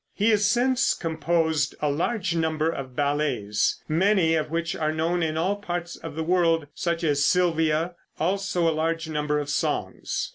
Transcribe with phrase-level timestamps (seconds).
[0.15, 5.37] He has since composed a large number of ballets, many of which are known in
[5.37, 10.29] all parts of the world, such as "Sylvia"; also a large number of songs.